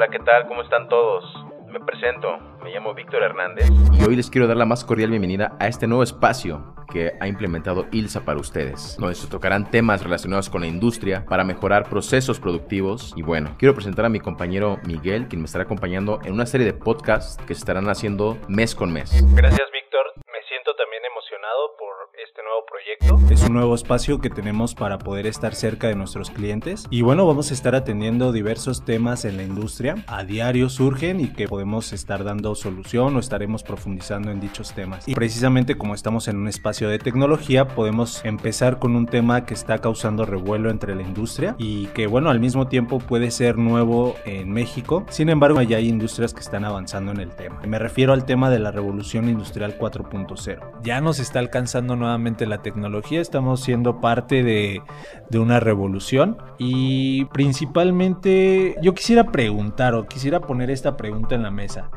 [0.00, 0.48] Hola, ¿qué tal?
[0.48, 1.22] ¿Cómo están todos?
[1.68, 5.54] Me presento, me llamo Víctor Hernández y hoy les quiero dar la más cordial bienvenida
[5.60, 10.48] a este nuevo espacio que ha implementado ILSA para ustedes, donde se tocarán temas relacionados
[10.48, 13.12] con la industria para mejorar procesos productivos.
[13.14, 16.64] Y bueno, quiero presentar a mi compañero Miguel, quien me estará acompañando en una serie
[16.64, 19.12] de podcasts que se estarán haciendo mes con mes.
[19.34, 20.14] Gracias, Víctor.
[20.32, 21.92] Me siento también emocionado por
[22.24, 23.32] este nuevo proyecto.
[23.32, 27.26] Es un nuevo espacio que tenemos para poder estar cerca de nuestros clientes y bueno,
[27.26, 30.04] vamos a estar atendiendo diversos temas en la industria.
[30.08, 35.06] A diario surgen y que podemos estar dando solución o estaremos profundizando en dichos temas.
[35.06, 39.54] Y precisamente como estamos en un espacio de tecnología, podemos empezar con un tema que
[39.54, 44.16] está causando revuelo entre la industria y que bueno, al mismo tiempo puede ser nuevo
[44.24, 45.06] en México.
[45.08, 47.60] Sin embargo, ya hay industrias que están avanzando en el tema.
[47.66, 50.80] Me refiero al tema de la revolución industrial 4.0.
[50.82, 54.82] Ya nos está alcanzando nuevamente la tecnología, estamos siendo parte de,
[55.28, 61.50] de una revolución y principalmente yo quisiera preguntar o quisiera poner esta pregunta en la
[61.50, 61.90] mesa.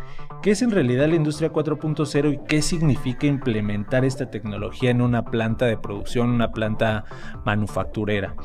[0.43, 5.23] ¿Qué es en realidad la industria 4.0 y qué significa implementar esta tecnología en una
[5.23, 7.05] planta de producción, una planta
[7.45, 8.35] manufacturera?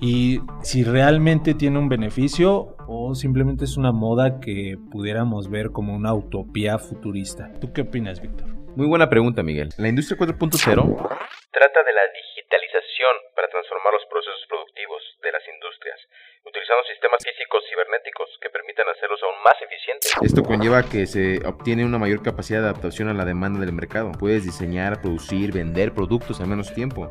[0.00, 5.94] Y si realmente tiene un beneficio o simplemente es una moda que pudiéramos ver como
[5.94, 7.52] una utopía futurista.
[7.60, 8.57] ¿Tú qué opinas, Víctor?
[8.78, 9.70] Muy buena pregunta, Miguel.
[9.76, 15.98] La industria 4.0 trata de la digitalización para transformar los procesos productivos de las industrias,
[16.46, 20.14] utilizando sistemas físicos cibernéticos que permitan hacerlos aún más eficientes.
[20.22, 24.12] Esto conlleva que se obtiene una mayor capacidad de adaptación a la demanda del mercado.
[24.12, 27.10] Puedes diseñar, producir, vender productos en menos tiempo,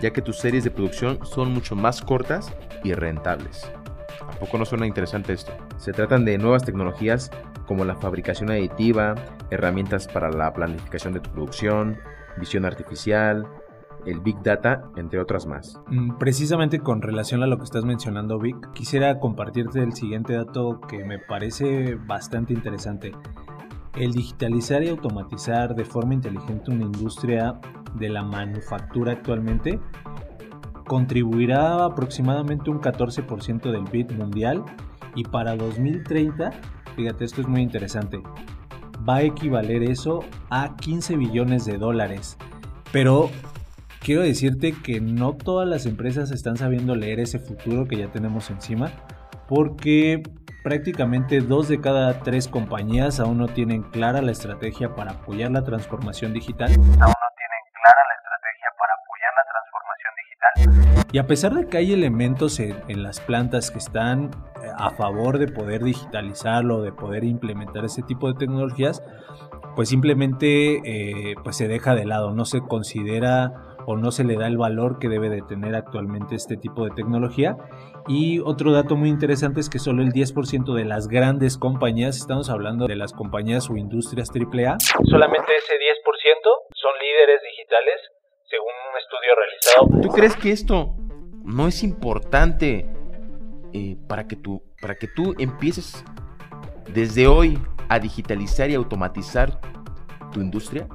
[0.00, 3.70] ya que tus series de producción son mucho más cortas y rentables.
[4.28, 5.52] ¿A poco no suena interesante esto?
[5.76, 7.30] Se tratan de nuevas tecnologías
[7.66, 9.14] como la fabricación aditiva,
[9.50, 11.98] herramientas para la planificación de tu producción,
[12.38, 13.46] visión artificial,
[14.06, 15.80] el Big Data, entre otras más.
[15.86, 20.80] Mm, precisamente con relación a lo que estás mencionando, Vic, quisiera compartirte el siguiente dato
[20.80, 23.12] que me parece bastante interesante.
[23.94, 27.60] El digitalizar y automatizar de forma inteligente una industria
[27.94, 29.78] de la manufactura actualmente
[30.86, 34.64] contribuirá aproximadamente un 14% del PIB mundial
[35.14, 36.50] y para 2030,
[36.96, 38.22] fíjate, esto es muy interesante,
[39.08, 42.36] va a equivaler eso a 15 billones de dólares.
[42.92, 43.30] Pero
[44.00, 48.50] quiero decirte que no todas las empresas están sabiendo leer ese futuro que ya tenemos
[48.50, 48.90] encima,
[49.48, 50.22] porque
[50.62, 55.64] prácticamente dos de cada tres compañías aún no tienen clara la estrategia para apoyar la
[55.64, 56.72] transformación digital.
[61.12, 64.30] Y a pesar de que hay elementos en, las plantas que están
[64.62, 69.02] eh, a favor de poder digitalizarlo, de poder implementar ese tipo de tecnologías,
[69.76, 73.52] pues simplemente eh, pues se deja de lado, no se considera
[73.86, 76.92] o no se le da el valor que debe de tener actualmente este tipo de
[76.92, 77.58] tecnología.
[78.08, 82.48] Y otro dato muy interesante es que solo el 10% de las grandes compañías, estamos
[82.48, 84.78] hablando de las compañías o industrias AAA,
[85.10, 85.82] solamente ese 10%
[86.74, 88.00] son líderes digitales
[88.48, 90.02] según un estudio realizado.
[90.02, 90.94] ¿Tú crees que esto
[91.44, 92.86] no es importante
[93.72, 96.04] eh, para, que tú, para que tú empieces
[96.92, 97.58] desde hoy
[97.88, 99.60] a digitalizar y automatizar
[100.32, 100.88] tu industria?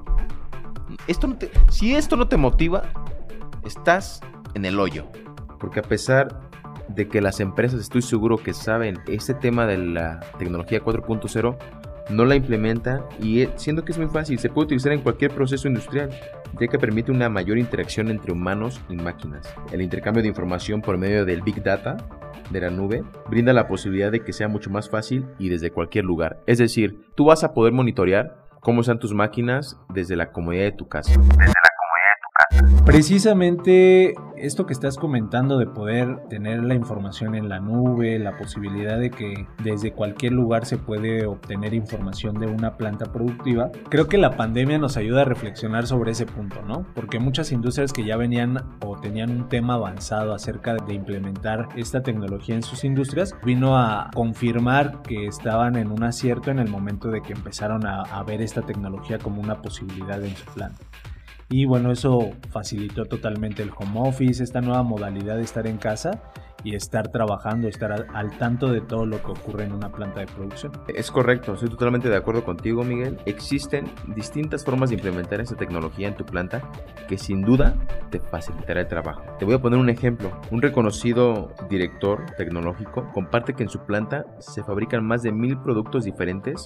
[1.08, 1.36] Esto
[1.70, 2.84] si esto no te motiva,
[3.66, 4.22] estás
[4.54, 5.06] en el hoyo.
[5.60, 6.48] Porque a pesar
[6.88, 11.58] de que las empresas estoy seguro que saben este tema de la tecnología 4.0,
[12.10, 15.32] no la implementa y eh, siendo que es muy fácil, se puede utilizar en cualquier
[15.32, 16.10] proceso industrial,
[16.60, 19.54] ya que permite una mayor interacción entre humanos y máquinas.
[19.72, 21.98] El intercambio de información por medio del Big Data
[22.50, 26.06] de la nube brinda la posibilidad de que sea mucho más fácil y desde cualquier
[26.06, 26.42] lugar.
[26.46, 30.72] Es decir, tú vas a poder monitorear cómo están tus máquinas desde la comodidad de
[30.72, 31.14] tu casa.
[32.86, 38.98] Precisamente esto que estás comentando de poder tener la información en la nube, la posibilidad
[38.98, 44.18] de que desde cualquier lugar se puede obtener información de una planta productiva, creo que
[44.18, 46.86] la pandemia nos ayuda a reflexionar sobre ese punto, ¿no?
[46.96, 52.02] Porque muchas industrias que ya venían o tenían un tema avanzado acerca de implementar esta
[52.04, 57.10] tecnología en sus industrias, vino a confirmar que estaban en un acierto en el momento
[57.10, 60.86] de que empezaron a, a ver esta tecnología como una posibilidad en su planta.
[61.50, 66.22] Y bueno, eso facilitó totalmente el home office, esta nueva modalidad de estar en casa
[66.64, 70.26] y estar trabajando, estar al, tanto de todo lo que ocurre en una planta de
[70.26, 70.74] producción.
[70.90, 73.18] Es correcto, estoy totalmente de acuerdo contigo, Miguel.
[73.26, 76.70] Existen distintas formas de implementar esta tecnología en tu planta
[77.08, 77.76] que sin duda
[78.10, 79.24] te facilitará el trabajo.
[79.40, 80.32] Te voy a poner un ejemplo.
[80.52, 86.04] Un reconocido director tecnológico comparte que en su planta se fabrican más de mil productos
[86.04, 86.66] diferentes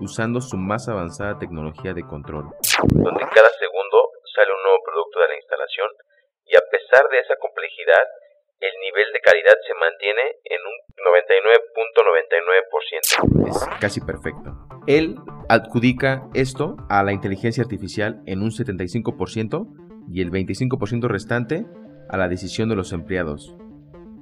[0.00, 2.50] usando su más avanzada tecnología de control,
[2.88, 3.87] donde cada segundo
[6.46, 8.06] y a pesar de esa complejidad,
[8.60, 10.72] el nivel de calidad se mantiene en un
[13.44, 13.48] 99.99%.
[13.48, 14.56] Es casi perfecto.
[14.86, 15.16] Él
[15.48, 19.66] adjudica esto a la inteligencia artificial en un 75%
[20.10, 21.66] y el 25% restante
[22.08, 23.54] a la decisión de los empleados.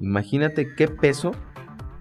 [0.00, 1.30] Imagínate qué peso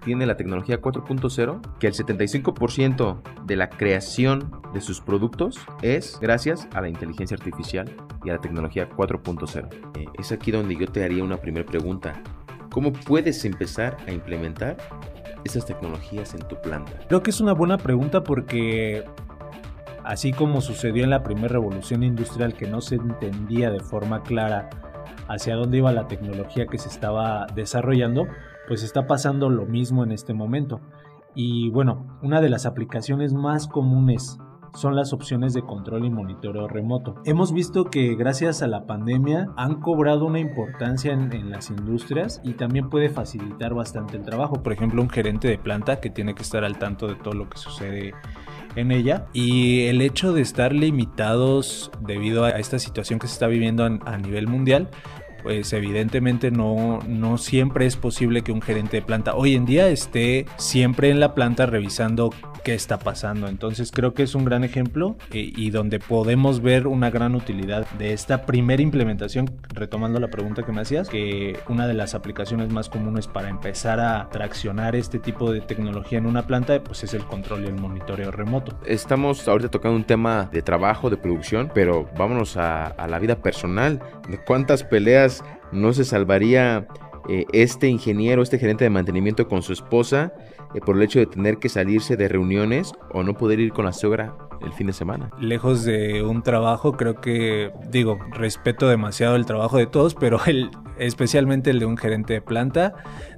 [0.04, 6.68] tiene la tecnología 4.0, que el 75% de la creación de sus productos es gracias
[6.74, 9.68] a la inteligencia artificial y la tecnología 4.0.
[9.96, 12.22] Eh, es aquí donde yo te haría una primera pregunta.
[12.70, 14.76] ¿Cómo puedes empezar a implementar
[15.44, 16.92] esas tecnologías en tu planta?
[17.08, 19.04] Creo que es una buena pregunta porque
[20.04, 24.68] así como sucedió en la primera revolución industrial que no se entendía de forma clara
[25.28, 28.26] hacia dónde iba la tecnología que se estaba desarrollando,
[28.68, 30.80] pues está pasando lo mismo en este momento.
[31.34, 34.38] Y bueno, una de las aplicaciones más comunes
[34.74, 37.16] son las opciones de control y monitoreo remoto.
[37.24, 42.54] Hemos visto que gracias a la pandemia han cobrado una importancia en, las industrias y
[42.54, 44.62] también puede facilitar bastante el trabajo.
[44.62, 47.48] Por ejemplo, un gerente de planta que tiene que estar al tanto de todo lo
[47.48, 48.14] que sucede
[48.74, 53.46] en ella y el hecho de estar limitados debido a esta situación que se está
[53.46, 54.90] viviendo a nivel mundial
[55.46, 59.86] pues evidentemente no, no siempre es posible que un gerente de planta hoy en día
[59.86, 62.30] esté siempre en la planta revisando
[62.64, 63.46] qué está pasando.
[63.46, 67.88] Entonces creo que es un gran ejemplo y, y donde podemos ver una gran utilidad
[67.90, 72.72] de esta primera implementación, retomando la pregunta que me hacías, que una de las aplicaciones
[72.72, 77.14] más comunes para empezar a traccionar este tipo de tecnología en una planta pues es
[77.14, 78.76] el control y el monitoreo remoto.
[78.84, 83.36] Estamos ahorita tocando un tema de trabajo, de producción, pero vámonos a, a la vida
[83.36, 84.02] personal.
[84.28, 85.35] ¿De cuántas peleas
[85.72, 86.86] no se salvaría
[87.28, 90.32] eh, este ingeniero, este gerente de mantenimiento con su esposa
[90.74, 93.84] eh, por el hecho de tener que salirse de reuniones o no poder ir con
[93.84, 95.30] la suegra el fin de semana.
[95.40, 100.70] Lejos de un trabajo, creo que, digo, respeto demasiado el trabajo de todos, pero el,
[100.98, 102.94] especialmente el de un gerente de planta,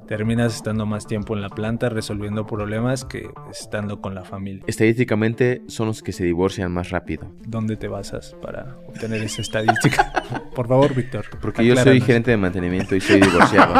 [0.08, 4.64] terminas estando más tiempo en la planta resolviendo problemas que estando con la familia.
[4.66, 7.30] Estadísticamente son los que se divorcian más rápido.
[7.46, 10.10] ¿Dónde te basas para obtener esa estadística?
[10.54, 11.26] Por favor, Víctor.
[11.40, 13.74] Porque yo soy gerente de mantenimiento y soy divorciado.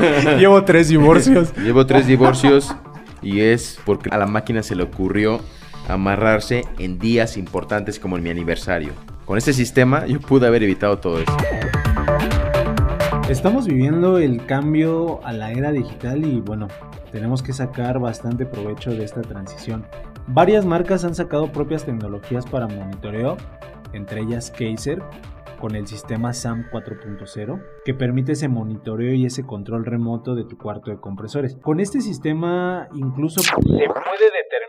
[0.38, 1.54] Llevo tres divorcios.
[1.58, 2.74] Llevo tres divorcios
[3.20, 5.40] y es porque a la máquina se le ocurrió
[5.86, 8.92] amarrarse en días importantes como en mi aniversario.
[9.26, 11.36] Con este sistema yo pude haber evitado todo eso.
[13.28, 16.68] Estamos viviendo el cambio a la era digital y bueno,
[17.10, 19.86] tenemos que sacar bastante provecho de esta transición.
[20.26, 23.38] Varias marcas han sacado propias tecnologías para monitoreo,
[23.94, 25.02] entre ellas Kaiser,
[25.58, 30.58] con el sistema SAM 4.0 que permite ese monitoreo y ese control remoto de tu
[30.58, 31.56] cuarto de compresores.
[31.56, 34.63] Con este sistema incluso se puede determinar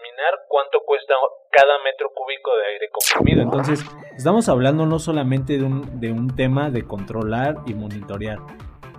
[0.48, 1.14] cuánto cuesta
[1.52, 3.44] cada metro cúbico de aire comprimido.
[3.44, 3.86] Entonces,
[4.16, 8.40] estamos hablando no solamente de un, de un tema de controlar y monitorear,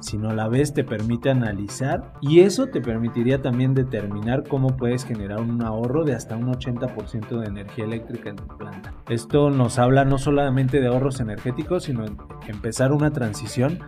[0.00, 5.04] sino a la vez te permite analizar y eso te permitiría también determinar cómo puedes
[5.04, 8.94] generar un ahorro de hasta un 80% de energía eléctrica en tu planta.
[9.08, 12.04] Esto nos habla no solamente de ahorros energéticos, sino
[12.46, 13.80] empezar una transición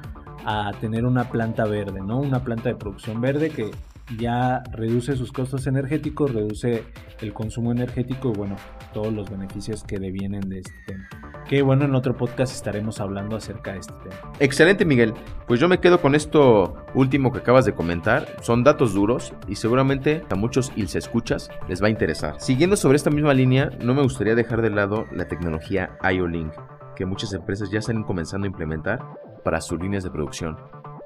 [0.44, 2.18] a tener una planta verde, ¿no?
[2.18, 3.70] Una planta de producción verde que
[4.16, 6.84] ya reduce sus costos energéticos, reduce
[7.20, 8.56] el consumo energético y bueno,
[8.92, 11.08] todos los beneficios que devienen de este tema.
[11.48, 14.32] Que bueno, en otro podcast estaremos hablando acerca de este tema.
[14.38, 15.14] Excelente, Miguel.
[15.46, 18.26] Pues yo me quedo con esto último que acabas de comentar.
[18.42, 22.40] Son datos duros y seguramente a muchos se escuchas les va a interesar.
[22.40, 26.52] Siguiendo sobre esta misma línea, no me gustaría dejar de lado la tecnología IO-Link,
[26.96, 29.00] que muchas empresas ya están comenzando a implementar
[29.44, 30.56] para sus líneas de producción.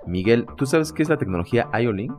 [0.07, 2.13] Miguel, ¿tú sabes qué es la tecnología IO-Link?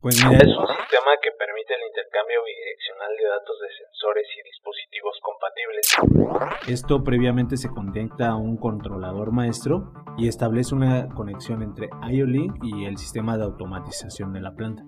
[0.00, 4.42] Pues Es mira, un sistema que permite el intercambio bidireccional de datos de sensores y
[4.46, 6.68] dispositivos compatibles.
[6.68, 12.84] esto previamente se conecta a un controlador maestro y establece una conexión entre IO-Link y
[12.84, 14.84] el sistema de automatización de la planta.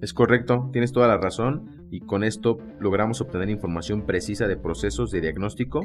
[0.00, 5.10] Es correcto, tienes toda la razón y con esto logramos obtener información precisa de procesos
[5.10, 5.80] de diagnóstico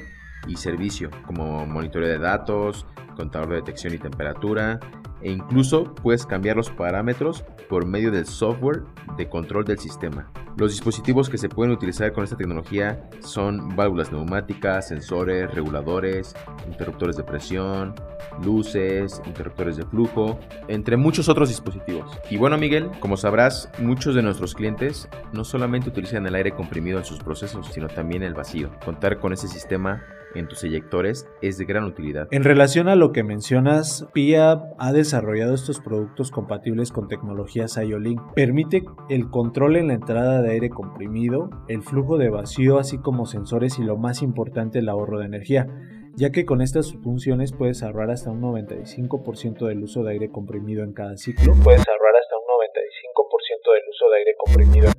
[0.48, 2.86] y servicio, como monitoreo de datos,
[3.16, 4.80] contador de detección y temperatura,
[5.22, 8.84] e incluso puedes cambiar los parámetros por medio del software
[9.18, 10.32] de control del sistema.
[10.58, 16.36] Los dispositivos que se pueden utilizar con esta tecnología son válvulas neumáticas, sensores, reguladores,
[16.68, 17.96] interruptores de presión,
[18.44, 22.12] luces, interruptores de flujo, entre muchos otros dispositivos.
[22.30, 26.98] Y bueno Miguel, como sabrás, muchos de nuestros clientes no solamente utilizan el aire comprimido
[26.98, 28.70] en sus procesos, sino también el vacío.
[28.84, 30.04] Contar con ese sistema
[30.36, 32.28] en tus eyectores es de gran utilidad.
[32.32, 38.22] En relación a lo que mencionas, PIA ha desarrollado estos productos compatibles con tecnologías IO-Link.
[38.36, 43.26] Permite el control en la entrada de aire comprimido, el flujo de vacío, así como
[43.26, 45.68] sensores y lo más importante, el ahorro de energía.
[46.16, 50.84] ya que con estas funciones puedes ahorrar hasta un 95% del uso de aire comprimido
[50.84, 51.54] en cada ciclo.
[51.64, 54.92] Puedes ahorrar hasta un 95% del uso de aire comprimido.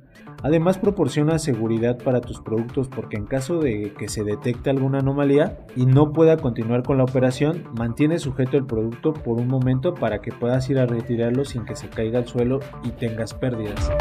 [0.43, 5.59] Además proporciona seguridad para tus productos porque en caso de que se detecte alguna anomalía
[5.75, 10.19] y no pueda continuar con la operación, mantiene sujeto el producto por un momento para
[10.21, 13.91] que puedas ir a retirarlo sin que se caiga al suelo y tengas pérdidas.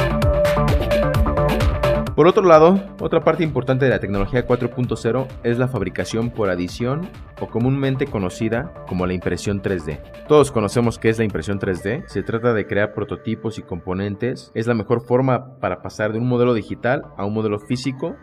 [2.21, 7.09] Por otro lado, otra parte importante de la tecnología 4.0 es la fabricación por adición
[7.41, 10.27] o comúnmente conocida como la impresión 3D.
[10.29, 14.67] Todos conocemos qué es la impresión 3D, se trata de crear prototipos y componentes, es
[14.67, 18.17] la mejor forma para pasar de un modelo digital a un modelo físico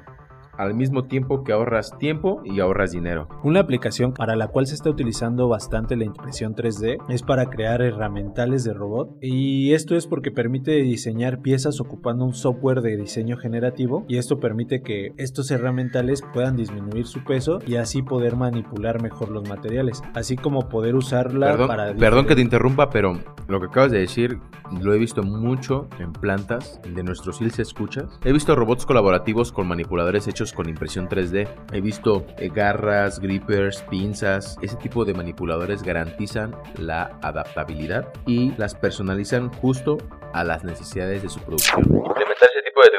[0.58, 3.28] al mismo tiempo que ahorras tiempo y ahorras dinero.
[3.44, 7.82] Una aplicación para la cual se está utilizando bastante la impresión 3D es para crear
[7.82, 13.38] herramientales de robot y esto es porque permite diseñar piezas ocupando un software de diseño
[13.38, 19.02] generativo y esto permite que estos herramientales puedan disminuir su peso y así poder manipular
[19.02, 21.96] mejor los materiales, así como poder usarla perdón, para...
[21.96, 24.40] Perdón que te interrumpa, pero lo que acabas de decir
[24.82, 28.20] lo he visto mucho en plantas de nuestros se escuchas.
[28.24, 31.48] He visto robots colaborativos con manipuladores hechos con impresión 3D.
[31.74, 34.58] He visto eh, garras, grippers, pinzas.
[34.62, 39.98] Ese tipo de manipuladores garantizan la adaptabilidad y las personalizan justo
[40.34, 41.82] a las necesidades de su producción.
[41.82, 42.92] Implementar ese tipo de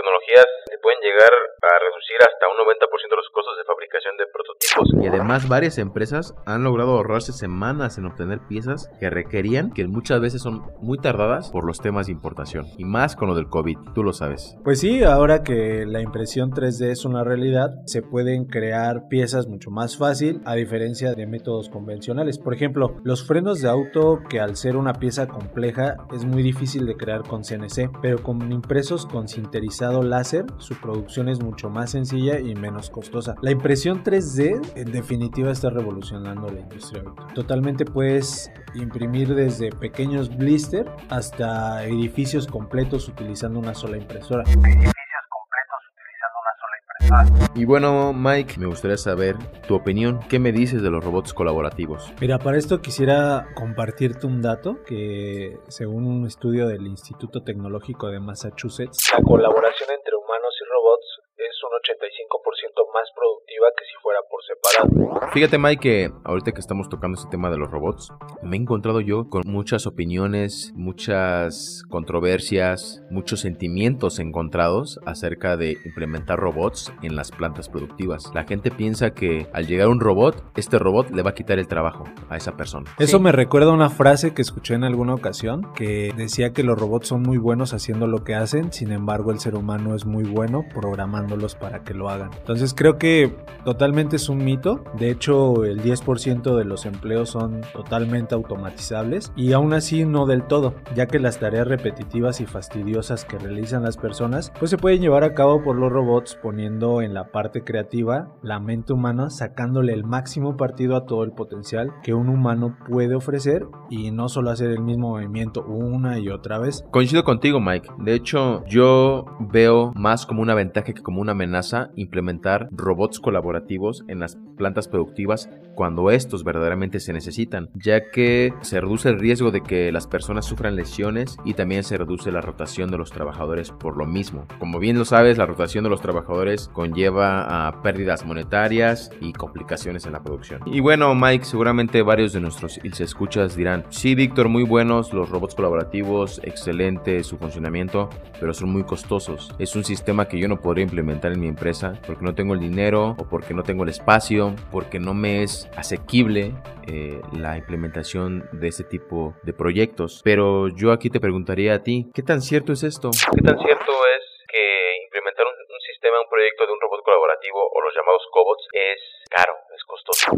[0.83, 5.05] pueden llegar a reducir hasta un 90% los costos de fabricación de prototipos.
[5.05, 10.21] Y además varias empresas han logrado ahorrarse semanas en obtener piezas que requerían, que muchas
[10.21, 12.67] veces son muy tardadas por los temas de importación.
[12.77, 14.57] Y más con lo del COVID, tú lo sabes.
[14.65, 19.71] Pues sí, ahora que la impresión 3D es una realidad, se pueden crear piezas mucho
[19.71, 22.39] más fácil a diferencia de métodos convencionales.
[22.39, 26.87] Por ejemplo, los frenos de auto que al ser una pieza compleja es muy difícil
[26.87, 31.93] de crear con CNC, pero con impresos con sinterizado láser su producción es mucho más
[31.93, 33.35] sencilla y menos costosa.
[33.41, 40.87] La impresión 3D en definitiva está revolucionando la industria Totalmente puedes imprimir desde pequeños blister
[41.09, 44.43] hasta edificios completos utilizando una sola impresora.
[44.43, 44.85] Edificios
[45.31, 47.53] completos utilizando una sola impresora.
[47.55, 50.21] Y bueno, Mike, me gustaría saber tu opinión.
[50.29, 52.13] ¿Qué me dices de los robots colaborativos?
[52.21, 58.21] Mira, para esto quisiera compartirte un dato que según un estudio del Instituto Tecnológico de
[58.21, 64.21] Massachusetts, la colaboración entre humanos y robots es un 85% más productiva que si fuera
[64.31, 65.31] por separado.
[65.33, 69.01] Fíjate Mike que ahorita que estamos tocando este tema de los robots, me he encontrado
[69.01, 77.31] yo con muchas opiniones, muchas controversias, muchos sentimientos encontrados acerca de implementar robots en las
[77.31, 78.31] plantas productivas.
[78.35, 81.69] La gente piensa que al llegar un robot, este robot le va a quitar el
[81.69, 82.91] trabajo a esa persona.
[82.99, 86.79] Eso me recuerda a una frase que escuché en alguna ocasión que decía que los
[86.79, 90.25] robots son muy buenos haciendo lo que hacen, sin embargo el ser humano es muy
[90.25, 92.31] bueno programándolos para que lo hagan.
[92.39, 94.85] Entonces creo que totalmente es un mito.
[94.99, 100.45] De hecho, el 10% de los empleos son totalmente automatizables y aún así no del
[100.45, 105.01] todo, ya que las tareas repetitivas y fastidiosas que realizan las personas pues se pueden
[105.01, 109.93] llevar a cabo por los robots poniendo en la parte creativa la mente humana sacándole
[109.93, 114.51] el máximo partido a todo el potencial que un humano puede ofrecer y no solo
[114.51, 116.85] hacer el mismo movimiento una y otra vez.
[116.91, 121.48] Coincido contigo Mike, de hecho yo veo más como una ventaja que como una amenaza
[121.97, 128.81] implementar robots colaborativos en las plantas productivas cuando estos verdaderamente se necesitan, ya que se
[128.81, 132.91] reduce el riesgo de que las personas sufran lesiones y también se reduce la rotación
[132.91, 134.47] de los trabajadores por lo mismo.
[134.59, 140.05] Como bien lo sabes, la rotación de los trabajadores conlleva a pérdidas monetarias y complicaciones
[140.07, 140.63] en la producción.
[140.67, 145.55] Y bueno, Mike, seguramente varios de nuestros escuchas dirán, sí, Víctor, muy buenos los robots
[145.55, 148.09] colaborativos, excelente su funcionamiento,
[148.41, 149.55] pero son muy costosos.
[149.59, 152.61] Es un sistema que yo no podría implementar en mi empresa porque no tengo el
[152.61, 156.53] dinero o porque no tengo el espacio, porque no me es asequible
[156.87, 160.21] eh, la implementación de este tipo de proyectos.
[160.25, 163.11] Pero yo aquí te preguntaría a ti, ¿qué tan cierto es esto?
[163.11, 167.59] ¿Qué tan cierto es que implementar un, un sistema, un proyecto de un robot colaborativo
[167.59, 170.31] o los llamados cobots es caro, es costoso?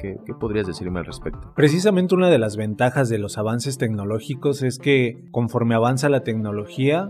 [0.00, 1.52] ¿Qué, ¿Qué, podrías decirme al respecto?
[1.54, 7.08] Precisamente una de las ventajas de los avances tecnológicos es que conforme avanza la tecnología,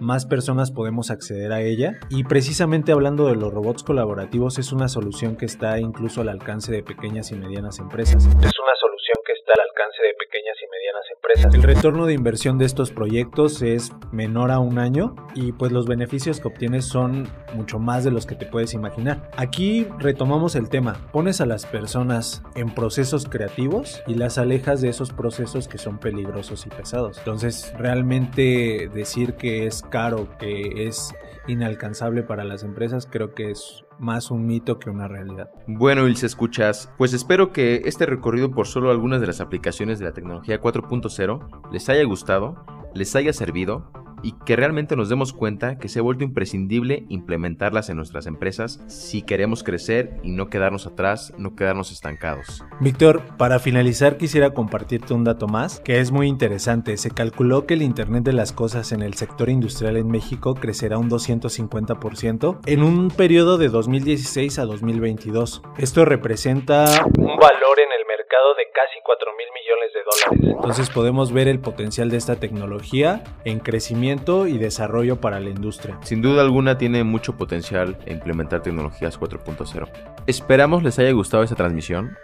[0.00, 1.98] más personas podemos acceder a ella.
[2.10, 6.72] Y precisamente hablando de los robots colaborativos, es una solución que está incluso al alcance
[6.72, 8.24] de pequeñas y medianas empresas.
[8.24, 11.54] Es una solución que está al alcance de pequeñas y medianas empresas.
[11.54, 15.86] El retorno de inversión de estos proyectos es menor a un año y pues los
[15.86, 19.30] beneficios que obtienes son mucho más de los que te puedes imaginar.
[19.36, 24.88] Aquí retomamos el tema, pones a las personas en procesos creativos y las alejas de
[24.88, 27.18] esos procesos que son peligrosos y pesados.
[27.18, 31.14] Entonces realmente decir que es caro, que es
[31.46, 35.50] inalcanzable para las empresas, creo que es más un mito que una realidad.
[35.66, 40.04] Bueno, se escuchas, pues espero que este recorrido por solo algunas de las aplicaciones de
[40.04, 42.64] la tecnología 4.0 les haya gustado,
[42.94, 43.90] les haya servido
[44.22, 48.80] y que realmente nos demos cuenta que se ha vuelto imprescindible implementarlas en nuestras empresas
[48.86, 52.64] si queremos crecer y no quedarnos atrás, no quedarnos estancados.
[52.80, 56.96] Víctor, para finalizar quisiera compartirte un dato más que es muy interesante.
[56.96, 60.98] Se calculó que el Internet de las Cosas en el sector industrial en México crecerá
[60.98, 65.62] un 250% en un periodo de 2016 a 2022.
[65.78, 66.84] Esto representa
[67.18, 67.97] un valor en el
[68.38, 70.56] mercado de casi 4 mil millones de dólares.
[70.56, 75.98] Entonces podemos ver el potencial de esta tecnología en crecimiento y desarrollo para la industria.
[76.02, 79.88] Sin duda alguna tiene mucho potencial en implementar tecnologías 4.0.
[80.26, 82.16] Esperamos les haya gustado esta transmisión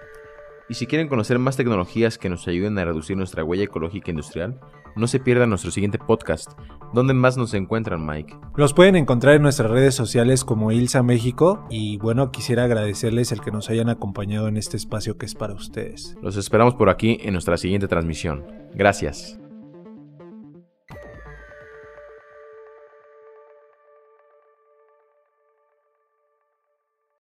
[0.69, 4.61] y si quieren conocer más tecnologías que nos ayuden a reducir nuestra huella ecológica industrial,
[4.97, 6.53] no se pierdan nuestro siguiente podcast.
[6.93, 8.37] ¿Dónde más nos encuentran, Mike?
[8.57, 13.41] Los pueden encontrar en nuestras redes sociales como Ilsa México y bueno, quisiera agradecerles el
[13.41, 16.17] que nos hayan acompañado en este espacio que es para ustedes.
[16.23, 18.45] Los esperamos por aquí en nuestra siguiente transmisión.
[18.75, 19.39] Gracias.